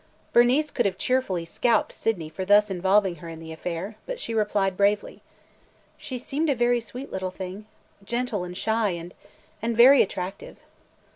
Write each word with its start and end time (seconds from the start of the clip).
Bernice 0.33 0.71
could 0.71 0.87
have 0.87 0.97
cheerfully 0.97 1.45
scalped 1.45 1.91
Sydney 1.93 2.27
for 2.27 2.43
thus 2.43 2.71
involving 2.71 3.17
her 3.17 3.29
in 3.29 3.37
the 3.39 3.51
affair, 3.51 3.97
but 4.07 4.19
she 4.19 4.33
replied 4.33 4.75
bravely, 4.75 5.21
"She 5.95 6.17
seemed 6.17 6.49
a 6.49 6.55
very 6.55 6.79
sweet 6.79 7.11
little 7.11 7.29
thing, 7.29 7.67
gentle 8.03 8.43
and 8.43 8.57
shy 8.57 8.89
and– 8.97 9.13
and 9.61 9.77
very 9.77 10.01
attractive." 10.01 10.57